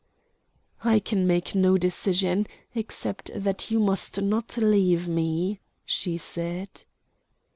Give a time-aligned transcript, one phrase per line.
[0.83, 6.85] "I can make no decision except that you must not leave me," she said.